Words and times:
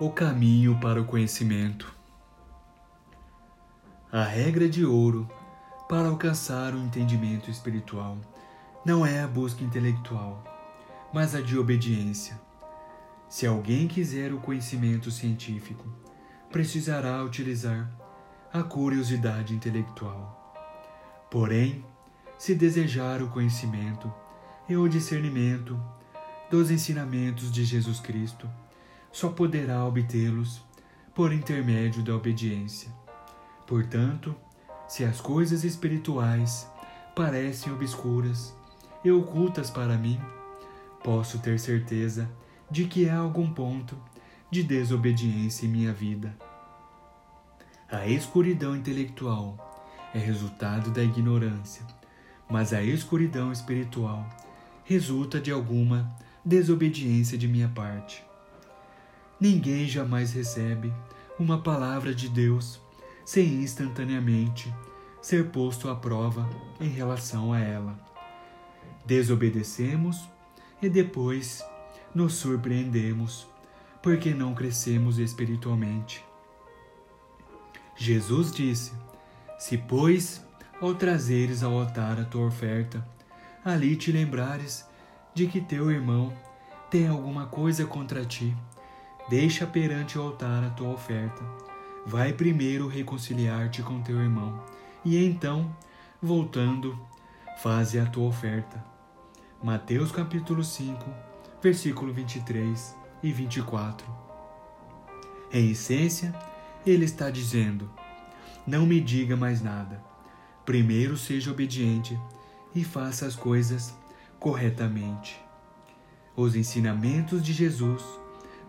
O 0.00 0.10
caminho 0.10 0.76
para 0.80 1.00
o 1.00 1.04
conhecimento. 1.04 1.94
A 4.10 4.24
regra 4.24 4.68
de 4.68 4.84
ouro 4.84 5.30
para 5.88 6.08
alcançar 6.08 6.74
o 6.74 6.78
entendimento 6.78 7.48
espiritual 7.48 8.18
não 8.84 9.06
é 9.06 9.22
a 9.22 9.28
busca 9.28 9.62
intelectual, 9.62 10.42
mas 11.12 11.36
a 11.36 11.40
de 11.40 11.56
obediência. 11.56 12.40
Se 13.28 13.46
alguém 13.46 13.86
quiser 13.86 14.32
o 14.32 14.40
conhecimento 14.40 15.12
científico, 15.12 15.88
precisará 16.50 17.22
utilizar 17.22 17.88
a 18.52 18.64
curiosidade 18.64 19.54
intelectual. 19.54 20.52
Porém, 21.30 21.84
se 22.36 22.52
desejar 22.52 23.22
o 23.22 23.28
conhecimento 23.28 24.12
e 24.68 24.76
o 24.76 24.88
discernimento 24.88 25.80
dos 26.50 26.72
ensinamentos 26.72 27.48
de 27.52 27.64
Jesus 27.64 28.00
Cristo, 28.00 28.50
só 29.14 29.28
poderá 29.28 29.86
obtê-los 29.86 30.60
por 31.14 31.32
intermédio 31.32 32.02
da 32.02 32.16
obediência. 32.16 32.90
Portanto, 33.64 34.34
se 34.88 35.04
as 35.04 35.20
coisas 35.20 35.62
espirituais 35.62 36.68
parecem 37.14 37.72
obscuras 37.72 38.52
e 39.04 39.12
ocultas 39.12 39.70
para 39.70 39.96
mim, 39.96 40.20
posso 41.04 41.38
ter 41.38 41.60
certeza 41.60 42.28
de 42.68 42.86
que 42.86 43.08
há 43.08 43.18
algum 43.18 43.48
ponto 43.54 43.96
de 44.50 44.64
desobediência 44.64 45.64
em 45.64 45.68
minha 45.68 45.92
vida. 45.92 46.36
A 47.88 48.08
escuridão 48.08 48.74
intelectual 48.74 50.10
é 50.12 50.18
resultado 50.18 50.90
da 50.90 51.04
ignorância, 51.04 51.86
mas 52.50 52.72
a 52.72 52.82
escuridão 52.82 53.52
espiritual 53.52 54.28
resulta 54.82 55.40
de 55.40 55.52
alguma 55.52 56.12
desobediência 56.44 57.38
de 57.38 57.46
minha 57.46 57.68
parte. 57.68 58.33
Ninguém 59.44 59.86
jamais 59.86 60.32
recebe 60.32 60.90
uma 61.38 61.60
palavra 61.60 62.14
de 62.14 62.30
Deus 62.30 62.80
sem 63.26 63.62
instantaneamente 63.62 64.74
ser 65.20 65.50
posto 65.50 65.90
à 65.90 65.94
prova 65.94 66.48
em 66.80 66.88
relação 66.88 67.52
a 67.52 67.60
ela. 67.60 67.94
Desobedecemos 69.04 70.26
e 70.80 70.88
depois 70.88 71.62
nos 72.14 72.32
surpreendemos 72.36 73.46
porque 74.02 74.32
não 74.32 74.54
crescemos 74.54 75.18
espiritualmente. 75.18 76.24
Jesus 77.94 78.50
disse: 78.50 78.94
Se, 79.58 79.76
pois, 79.76 80.42
ao 80.80 80.94
trazeres 80.94 81.62
ao 81.62 81.78
altar 81.78 82.18
a 82.18 82.24
tua 82.24 82.46
oferta, 82.46 83.06
ali 83.62 83.94
te 83.94 84.10
lembrares 84.10 84.88
de 85.34 85.46
que 85.46 85.60
teu 85.60 85.90
irmão 85.90 86.32
tem 86.90 87.08
alguma 87.08 87.44
coisa 87.44 87.84
contra 87.84 88.24
ti, 88.24 88.56
Deixa 89.28 89.66
perante 89.66 90.18
o 90.18 90.22
altar 90.22 90.62
a 90.62 90.70
tua 90.70 90.90
oferta. 90.90 91.42
Vai 92.04 92.34
primeiro 92.34 92.86
reconciliar-te 92.86 93.82
com 93.82 94.02
teu 94.02 94.20
irmão, 94.20 94.62
e 95.02 95.24
então, 95.24 95.74
voltando, 96.20 96.98
faze 97.62 97.98
a 97.98 98.04
tua 98.04 98.28
oferta. 98.28 98.84
Mateus 99.62 100.12
capítulo 100.12 100.62
5, 100.62 101.02
versículo 101.62 102.12
23 102.12 102.94
e 103.22 103.32
24. 103.32 104.06
Em 105.50 105.70
essência, 105.70 106.34
ele 106.86 107.06
está 107.06 107.30
dizendo: 107.30 107.90
Não 108.66 108.84
me 108.84 109.00
diga 109.00 109.34
mais 109.34 109.62
nada. 109.62 110.04
Primeiro 110.66 111.16
seja 111.16 111.50
obediente 111.50 112.18
e 112.74 112.84
faça 112.84 113.24
as 113.24 113.34
coisas 113.34 113.96
corretamente. 114.38 115.40
Os 116.36 116.54
ensinamentos 116.54 117.42
de 117.42 117.54
Jesus 117.54 118.02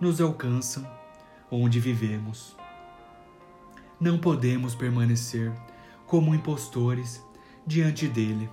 nos 0.00 0.20
alcançam 0.20 0.86
onde 1.50 1.80
vivemos. 1.80 2.56
Não 4.00 4.18
podemos 4.18 4.74
permanecer 4.74 5.52
como 6.06 6.34
impostores 6.34 7.22
diante 7.66 8.06
dele, 8.06 8.50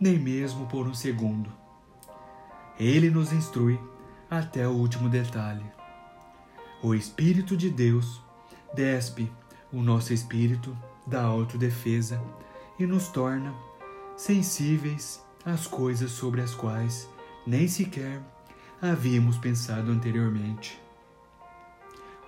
nem 0.00 0.18
mesmo 0.18 0.66
por 0.66 0.86
um 0.86 0.94
segundo. 0.94 1.52
Ele 2.78 3.10
nos 3.10 3.32
instrui 3.32 3.78
até 4.30 4.66
o 4.68 4.72
último 4.72 5.08
detalhe. 5.08 5.64
O 6.82 6.94
Espírito 6.94 7.56
de 7.56 7.70
Deus 7.70 8.22
despe 8.74 9.30
o 9.72 9.82
nosso 9.82 10.12
espírito 10.12 10.76
da 11.06 11.22
autodefesa 11.22 12.22
e 12.78 12.86
nos 12.86 13.08
torna 13.08 13.52
sensíveis 14.16 15.24
às 15.44 15.66
coisas 15.66 16.10
sobre 16.12 16.40
as 16.40 16.54
quais 16.54 17.08
nem 17.46 17.66
sequer 17.66 18.22
havíamos 18.80 19.36
pensado 19.36 19.90
anteriormente. 19.90 20.80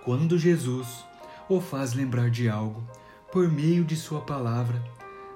Quando 0.03 0.37
Jesus 0.37 1.05
o 1.47 1.61
faz 1.61 1.93
lembrar 1.93 2.29
de 2.29 2.49
algo 2.49 2.83
por 3.31 3.49
meio 3.49 3.85
de 3.85 3.95
Sua 3.95 4.21
palavra, 4.21 4.83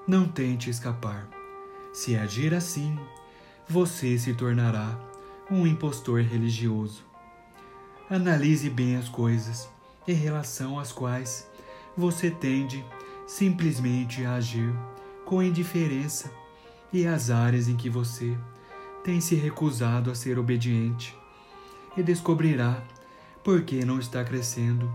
não 0.06 0.28
tente 0.28 0.68
escapar. 0.68 1.26
Se 1.92 2.16
agir 2.16 2.52
assim, 2.52 2.98
você 3.66 4.18
se 4.18 4.34
tornará 4.34 4.98
um 5.50 5.66
impostor 5.66 6.20
religioso. 6.20 7.02
Analise 8.10 8.68
bem 8.68 8.96
as 8.96 9.08
coisas 9.08 9.68
em 10.06 10.14
relação 10.14 10.78
às 10.78 10.92
quais 10.92 11.48
você 11.96 12.30
tende 12.30 12.84
simplesmente 13.26 14.24
a 14.24 14.34
agir 14.34 14.72
com 15.24 15.42
indiferença 15.42 16.30
e 16.92 17.06
as 17.06 17.30
áreas 17.30 17.66
em 17.68 17.76
que 17.76 17.90
você 17.90 18.36
tem 19.06 19.20
se 19.20 19.36
recusado 19.36 20.10
a 20.10 20.16
ser 20.16 20.36
obediente 20.36 21.16
e 21.96 22.02
descobrirá 22.02 22.82
por 23.44 23.62
que 23.62 23.84
não 23.84 24.00
está 24.00 24.24
crescendo 24.24 24.92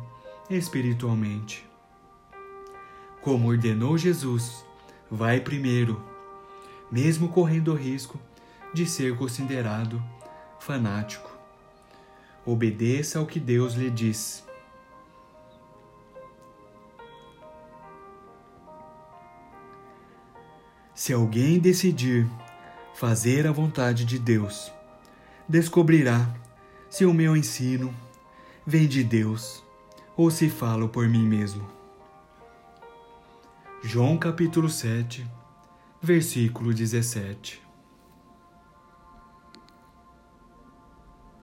espiritualmente. 0.50 1.66
Como 3.22 3.48
ordenou 3.48 3.98
Jesus, 3.98 4.66
vai 5.10 5.40
primeiro, 5.40 6.04
mesmo 6.92 7.30
correndo 7.30 7.72
o 7.72 7.76
risco 7.76 8.20
de 8.74 8.86
ser 8.86 9.16
considerado 9.16 10.04
fanático. 10.60 11.32
Obedeça 12.46 13.18
ao 13.18 13.26
que 13.26 13.40
Deus 13.40 13.76
lhe 13.76 13.90
diz. 13.90 14.46
Se 20.94 21.14
alguém 21.14 21.60
decidir 21.60 22.28
fazer 22.94 23.48
a 23.48 23.52
vontade 23.52 24.06
de 24.06 24.20
Deus, 24.20 24.72
descobrirá 25.48 26.28
se 26.90 27.06
o 27.06 27.14
meu 27.14 27.36
ensino 27.36 27.94
vem 28.66 28.88
de 28.88 29.04
Deus 29.04 29.64
ou 30.16 30.30
se 30.30 30.50
falo 30.50 30.90
por 30.90 31.08
mim 31.08 31.28
mesmo. 31.28 31.68
João 33.84 34.18
capítulo 34.18 34.70
7, 34.70 35.26
versículo 36.02 36.74
17. 36.74 37.71